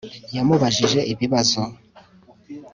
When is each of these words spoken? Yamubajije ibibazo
Yamubajije 0.35 0.99
ibibazo 1.13 1.61